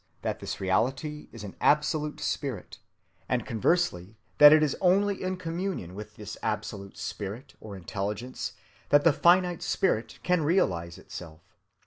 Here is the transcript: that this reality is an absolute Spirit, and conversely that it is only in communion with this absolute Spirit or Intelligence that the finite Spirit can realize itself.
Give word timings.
that 0.23 0.39
this 0.39 0.59
reality 0.59 1.29
is 1.31 1.43
an 1.43 1.55
absolute 1.61 2.19
Spirit, 2.19 2.79
and 3.29 3.45
conversely 3.45 4.17
that 4.39 4.51
it 4.51 4.63
is 4.63 4.75
only 4.81 5.21
in 5.21 5.37
communion 5.37 5.93
with 5.93 6.15
this 6.15 6.37
absolute 6.41 6.97
Spirit 6.97 7.53
or 7.61 7.75
Intelligence 7.75 8.53
that 8.89 9.03
the 9.03 9.13
finite 9.13 9.61
Spirit 9.61 10.17
can 10.23 10.41
realize 10.41 10.97
itself. 10.97 11.41